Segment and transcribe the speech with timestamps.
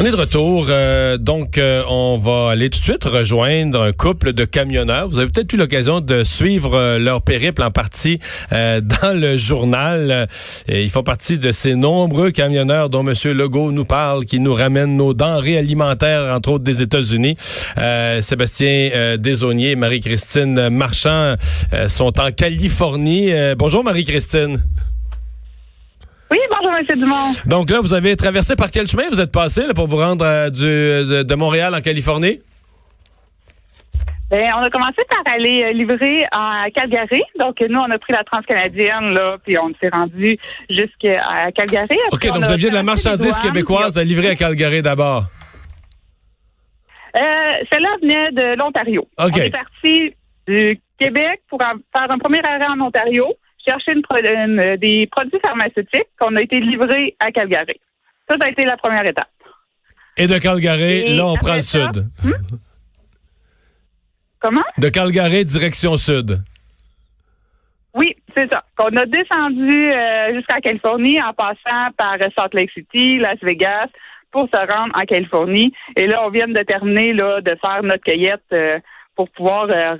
[0.00, 3.90] On est de retour, euh, donc euh, on va aller tout de suite rejoindre un
[3.90, 5.08] couple de camionneurs.
[5.08, 8.20] Vous avez peut-être eu l'occasion de suivre euh, leur périple en partie
[8.52, 10.28] dans le journal.
[10.68, 13.12] Ils font partie de ces nombreux camionneurs dont M.
[13.32, 17.36] Legault nous parle, qui nous ramènent nos denrées alimentaires, entre autres des États-Unis.
[18.20, 21.34] Sébastien Desaunier et Marie-Christine Marchand
[21.88, 23.32] sont en Californie.
[23.56, 24.62] bonjour Marie-Christine.
[26.30, 26.98] Oui, bonjour, M.
[26.98, 27.32] Dumont.
[27.46, 29.04] Donc là, vous avez traversé par quel chemin?
[29.10, 32.40] Vous êtes passé là, pour vous rendre euh, du, de, Montréal en Californie?
[34.30, 37.22] Bien, on a commencé par aller euh, livrer à Calgary.
[37.40, 40.36] Donc, nous, on a pris la transcanadienne, là, puis on s'est rendu
[40.68, 41.96] jusqu'à Calgary.
[42.12, 45.24] OK, donc vous aviez de la marchandise québécoise à livrer à Calgary d'abord.
[47.16, 47.20] Euh,
[47.72, 49.08] Celle-là venait de l'Ontario.
[49.18, 49.32] OK.
[49.32, 50.14] On est parti
[50.46, 53.34] du Québec pour faire un premier arrêt en Ontario
[53.68, 57.80] chercher une, des produits pharmaceutiques qu'on a été livrés à Calgary.
[58.28, 59.28] Ça, ça a été la première étape.
[60.16, 62.06] Et de Calgary, là, on prend le sud.
[62.24, 62.32] Hmm?
[64.40, 64.64] Comment?
[64.78, 66.38] De Calgary, direction sud.
[67.94, 68.64] Oui, c'est ça.
[68.78, 73.88] On a descendu euh, jusqu'à Californie en passant par Salt Lake City, Las Vegas,
[74.30, 75.72] pour se rendre en Californie.
[75.96, 78.78] Et là, on vient de terminer là, de faire notre cueillette euh,
[79.16, 79.96] pour pouvoir euh,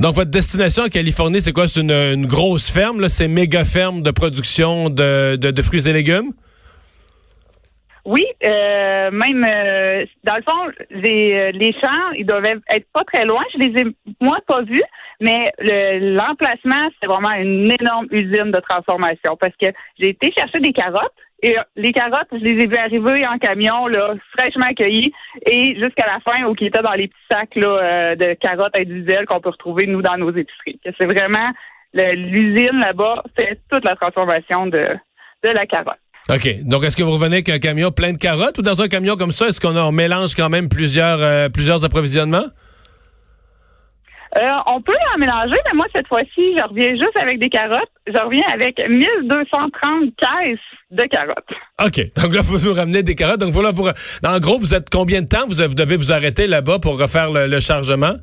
[0.00, 1.68] Donc, votre destination en Californie, c'est quoi?
[1.68, 3.08] C'est une, grosse ferme, là?
[3.08, 6.32] C'est méga ferme de production de, de, fruits et légumes?
[8.04, 13.24] Oui, euh, même euh, dans le fond, les, les champs, ils doivent être pas très
[13.24, 13.42] loin.
[13.54, 13.84] Je les ai
[14.20, 14.82] moi pas vus,
[15.20, 20.72] mais l'emplacement, c'est vraiment une énorme usine de transformation parce que j'ai été chercher des
[20.72, 25.12] carottes et euh, les carottes, je les ai vues arriver en camion, là, fraîchement accueillies,
[25.50, 28.76] et jusqu'à la fin, au qui étaient dans les petits sacs là, euh, de carottes
[28.76, 30.80] individuelles qu'on peut retrouver, nous, dans nos épiceries.
[30.84, 31.50] C'est vraiment
[31.94, 34.96] l'usine là-bas fait toute la transformation de,
[35.44, 35.98] de la carotte.
[36.28, 36.62] OK.
[36.64, 39.16] Donc, est-ce que vous revenez avec un camion plein de carottes ou dans un camion
[39.16, 42.46] comme ça, est-ce qu'on mélange quand même plusieurs, euh, plusieurs approvisionnements?
[44.38, 47.90] Euh, on peut en mélanger, mais moi, cette fois-ci, je reviens juste avec des carottes.
[48.06, 50.58] Je reviens avec 1230 caisses
[50.90, 51.52] de carottes.
[51.84, 52.00] OK.
[52.16, 53.40] Donc là, vous nous ramener des carottes.
[53.40, 55.46] Donc voilà, vous, en gros, vous êtes combien de temps?
[55.48, 58.14] Vous, devez vous arrêter là-bas pour refaire le, chargement?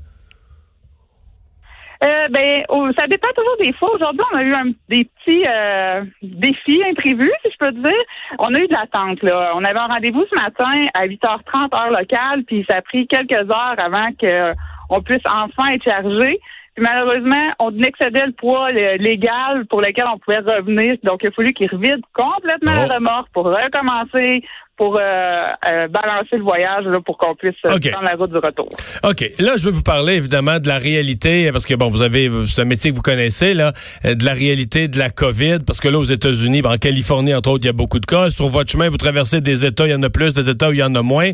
[2.02, 2.64] Euh, ben,
[2.98, 3.94] ça dépend toujours des fois.
[3.94, 8.04] Aujourd'hui, on a eu un, des petits euh, défis imprévus, si je peux dire.
[8.40, 9.22] On a eu de l'attente.
[9.22, 9.52] Là.
[9.56, 13.52] On avait un rendez-vous ce matin à 8h30 heure locale, puis ça a pris quelques
[13.52, 14.54] heures avant que
[14.90, 16.40] on puisse enfin être chargé.
[16.76, 20.96] Puis malheureusement, on excédait le poids légal pour lequel on pouvait revenir.
[21.04, 22.94] Donc, il a fallu qu'il revide complètement la oh.
[22.96, 24.42] remorque pour recommencer,
[24.80, 28.38] pour euh, euh, balancer le voyage là, pour qu'on puisse euh, prendre la route du
[28.38, 28.70] retour.
[29.04, 29.30] OK.
[29.38, 32.62] Là, je veux vous parler évidemment de la réalité, parce que bon, vous avez c'est
[32.62, 33.74] un métier que vous connaissez, là,
[34.06, 37.50] de la réalité de la COVID, parce que là, aux États-Unis, ben, en Californie, entre
[37.50, 38.32] autres, il y a beaucoup de cas.
[38.32, 40.72] Sur votre chemin, vous traversez des États, il y en a plus, des États où
[40.72, 41.32] il y en a moins.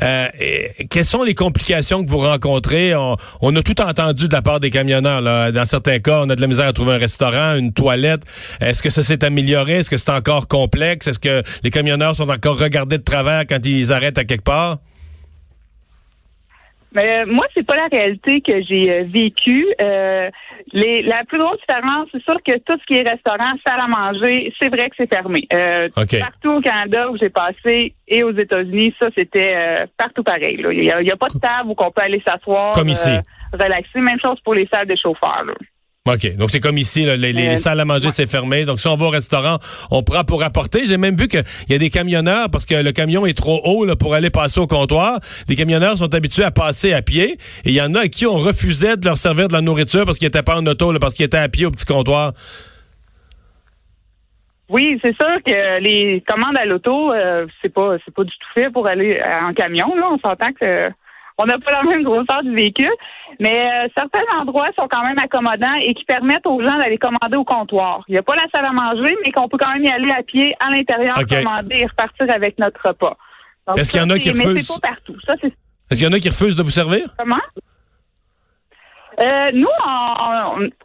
[0.00, 2.94] quelles sont les complications que vous rencontrez?
[2.94, 5.20] On, a tout entendu de la part des camionneurs.
[5.20, 5.52] Là.
[5.52, 8.22] Dans certains cas, on a de la misère à trouver un restaurant, une toilette.
[8.62, 9.74] Est-ce que ça s'est amélioré?
[9.74, 11.08] Est-ce que c'est encore complexe?
[11.08, 14.78] Est-ce que les camionneurs sont encore regardés de travers quand ils arrêtent à quelque part?
[16.96, 19.66] Mais euh, moi, c'est pas la réalité que j'ai euh, vécue.
[19.82, 20.30] Euh,
[20.72, 24.52] la plus grosse différence, c'est sûr que tout ce qui est restaurant, salle à manger,
[24.58, 25.46] c'est vrai que c'est fermé.
[25.94, 30.56] Partout au Canada où j'ai passé et aux États-Unis, ça c'était partout pareil.
[30.58, 33.10] Il n'y a, pas de table où on peut aller s'asseoir, comme ici,
[33.52, 34.00] relaxer.
[34.00, 35.44] Même chose pour les salles de chauffeurs.
[36.06, 36.36] OK.
[36.36, 38.64] Donc, c'est comme ici, les, salles à manger, c'est fermé.
[38.64, 39.58] Donc, si on va au restaurant,
[39.90, 40.86] on prend pour apporter.
[40.86, 43.84] J'ai même vu qu'il y a des camionneurs, parce que le camion est trop haut
[43.84, 45.18] là, pour aller passer au comptoir.
[45.48, 47.38] Les camionneurs sont habitués à passer à pied.
[47.64, 50.04] Et il y en a à qui on refusait de leur servir de la nourriture
[50.04, 52.32] parce qu'ils n'étaient pas en auto, parce qu'ils étaient à pied au petit comptoir.
[54.68, 58.60] Oui, c'est sûr que les commandes à l'auto, euh, c'est pas c'est pas du tout
[58.60, 59.94] fait pour aller en camion.
[59.94, 60.90] Là, on s'entend que
[61.38, 62.92] on n'a pas la même grosseur du véhicule,
[63.40, 67.36] mais euh, certains endroits sont quand même accommodants et qui permettent aux gens d'aller commander
[67.36, 68.04] au comptoir.
[68.08, 70.10] Il n'y a pas la salle à manger, mais qu'on peut quand même y aller
[70.10, 73.16] à pied à l'intérieur, commander et repartir avec notre repas.
[73.76, 74.54] Est-ce qu'il y en a qui refusent?
[74.54, 75.14] Mais c'est pas partout.
[75.90, 77.08] Est-ce qu'il y en a qui refusent de vous servir?
[77.18, 77.36] Comment?
[79.22, 79.68] Euh, nous,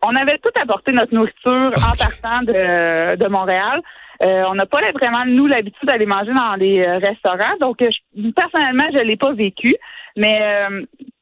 [0.03, 3.81] on, avait tout apporté notre nourriture en partant de, de Montréal.
[4.21, 7.57] Euh, on n'a pas vraiment, nous, l'habitude d'aller manger dans les euh, restaurants.
[7.59, 7.89] Donc, euh,
[8.35, 9.75] personnellement, je ne l'ai pas vécu.
[10.15, 10.67] Mais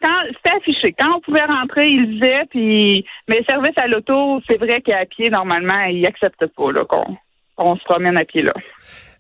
[0.01, 4.57] quand c'était affiché, quand on pouvait rentrer, il disait, puis mais service à l'auto, c'est
[4.57, 6.85] vrai qu'à pied, normalement, ils n'acceptent pas
[7.57, 8.53] qu'on se promène à pied là.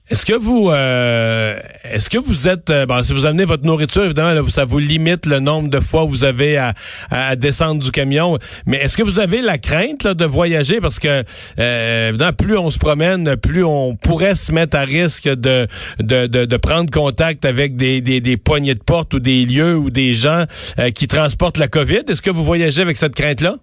[0.09, 4.05] Est-ce que vous euh, est-ce que vous êtes euh, bon si vous amenez votre nourriture
[4.05, 6.73] évidemment là, ça vous limite le nombre de fois où vous avez à,
[7.11, 8.39] à descendre du camion.
[8.65, 10.81] Mais est-ce que vous avez la crainte là, de voyager?
[10.81, 11.23] Parce que
[11.59, 15.67] euh, évidemment plus on se promène plus on pourrait se mettre à risque de
[15.99, 19.77] de, de, de prendre contact avec des, des, des poignées de porte ou des lieux
[19.77, 20.45] ou des gens
[20.79, 22.01] euh, qui transportent la Covid.
[22.07, 23.57] Est-ce que vous voyagez avec cette crainte là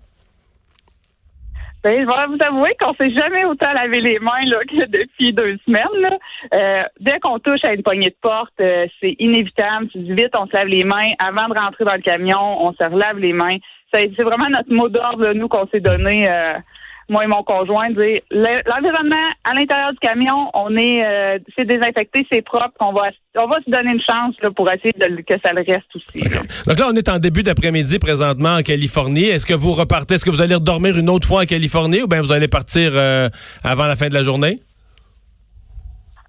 [1.86, 5.32] Ben, je vais vous avouer qu'on s'est jamais autant lavé les mains là, que depuis
[5.32, 6.00] deux semaines.
[6.00, 6.18] Là.
[6.52, 9.86] Euh, dès qu'on touche à une poignée de porte, euh, c'est inévitable.
[9.92, 11.12] Tu dis vite, on se lave les mains.
[11.20, 13.58] Avant de rentrer dans le camion, on se relave les mains.
[13.94, 16.54] C'est vraiment notre mot d'ordre, nous, qu'on s'est donné, euh,
[17.08, 21.64] moi et mon conjoint, dire le- l'environnement à l'intérieur du camion, on est euh, c'est
[21.64, 25.20] désinfecté, c'est propre, on va on va se donner une chance là, pour essayer de,
[25.22, 26.20] que ça le reste aussi.
[26.66, 29.24] Donc là, on est en début d'après-midi présentement en Californie.
[29.24, 32.06] Est-ce que vous repartez, est-ce que vous allez redormir une autre fois en Californie ou
[32.08, 33.28] bien vous allez partir euh,
[33.62, 34.58] avant la fin de la journée?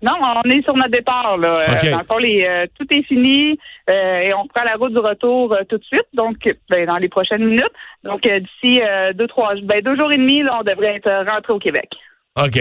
[0.01, 1.37] Non, on est sur notre départ.
[1.37, 1.61] Là.
[1.61, 3.57] Euh, dans le fond, les, euh, tout est fini
[3.89, 6.37] euh, et on prend la route du retour euh, tout de suite, donc
[6.69, 7.71] ben, dans les prochaines minutes.
[8.03, 8.81] Donc d'ici
[9.15, 11.89] deux, trois ben, deux jours et demi, là, on devrait être rentré au Québec.
[12.37, 12.59] OK.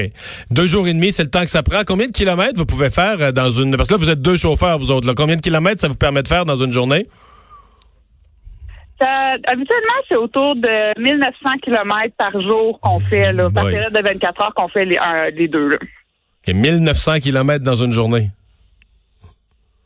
[0.50, 1.82] Deux jours et demi, c'est le temps que ça prend.
[1.86, 3.76] Combien de kilomètres vous pouvez faire dans une...
[3.76, 5.06] Parce que là, vous êtes deux chauffeurs, vous autres.
[5.06, 5.12] Là.
[5.14, 7.06] Combien de kilomètres ça vous permet de faire dans une journée?
[8.98, 14.00] Ça, habituellement, c'est autour de 1900 kilomètres par jour qu'on fait, là, par période de
[14.00, 15.68] 24 heures qu'on fait les, deux.
[15.68, 15.78] Là.
[16.46, 18.30] Il a 1900 kilomètres dans une journée.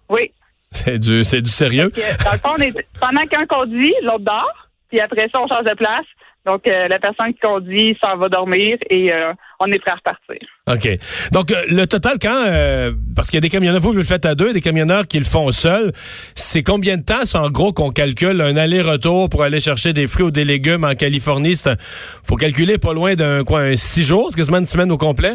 [0.08, 0.32] Oui.
[0.72, 1.90] C'est du, c'est du sérieux.
[2.24, 5.64] Dans le fond, on est, pendant qu'un conduit, l'autre dort, puis après ça, on change
[5.64, 6.04] de place.
[6.46, 9.96] Donc, euh, la personne qui conduit s'en va dormir et euh, on est prêt à
[9.96, 10.38] repartir.
[10.68, 10.98] OK.
[11.32, 12.44] Donc, euh, le total, quand...
[12.46, 15.06] euh, parce qu'il y a des camionneurs, vous, vous le faites à deux, des camionneurs
[15.06, 15.92] qui le font seuls,
[16.34, 20.06] c'est combien de temps, c'est en gros, qu'on calcule un aller-retour pour aller chercher des
[20.06, 21.56] fruits ou des légumes en Californie?
[21.56, 21.76] C'est un-
[22.24, 25.34] faut calculer pas loin d'un, quoi, un six jours, quasiment une semaine au complet?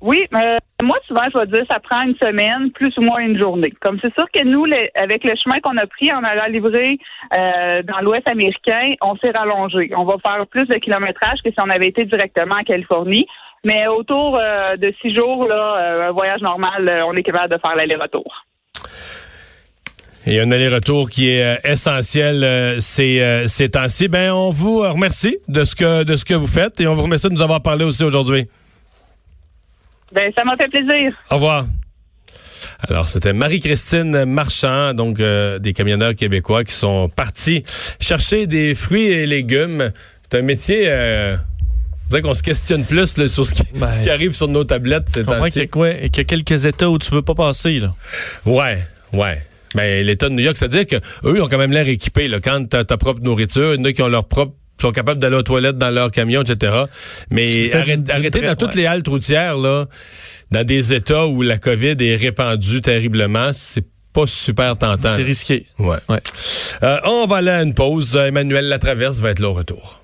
[0.00, 3.40] Oui, euh, moi, souvent, je vais dire ça prend une semaine, plus ou moins une
[3.40, 3.72] journée.
[3.80, 4.64] Comme c'est sûr que nous,
[4.94, 6.98] avec le chemin qu'on a pris en allant livrer
[7.36, 9.90] euh, dans l'Ouest américain, on s'est rallongé.
[9.96, 13.26] On va faire plus de kilométrage que si on avait été directement en Californie.
[13.64, 17.58] Mais autour euh, de six jours, là, euh, un voyage normal, on est capable de
[17.58, 18.46] faire l'aller-retour.
[20.26, 24.06] Et un aller-retour qui est essentiel ces, temps-ci.
[24.06, 27.02] Ben, on vous remercie de ce que de ce que vous faites et on vous
[27.02, 28.46] remercie de nous avoir parlé aussi aujourd'hui.
[30.12, 31.12] Ben, ça m'a fait plaisir.
[31.30, 31.66] Au revoir.
[32.88, 37.62] Alors, c'était Marie-Christine Marchand, donc euh, des camionneurs québécois qui sont partis
[38.00, 39.92] chercher des fruits et légumes.
[40.30, 43.90] C'est un métier, euh, on dirait qu'on se questionne plus là, sur ce qui, Ben,
[43.92, 45.08] ce qui arrive sur nos tablettes.
[45.08, 47.34] ces Je comprends qu'il y, a qu'il y a quelques États où tu veux pas
[47.34, 47.80] passer.
[47.80, 47.94] Là.
[48.46, 48.78] Ouais,
[49.12, 49.42] ouais.
[49.74, 52.28] Ben, l'État de New York, c'est-à-dire que eux, ils ont quand même l'air équipés.
[52.28, 54.92] Là, quand t'as ta propre nourriture, il y en a qui ont leur propre sont
[54.92, 56.72] capables d'aller aux toilettes dans leur camion, etc.
[57.30, 59.86] Mais arrête- arrêtez dans toutes les haltes routières, là,
[60.50, 65.14] dans des États où la COVID est répandue terriblement, c'est pas super tentant.
[65.16, 65.66] C'est risqué.
[65.78, 65.98] Ouais.
[66.08, 66.20] Ouais.
[66.82, 68.16] Euh, on va aller à une pause.
[68.16, 70.00] Emmanuel Latraverse va être là au retour.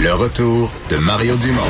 [0.00, 1.62] Le retour de Mario Dumont.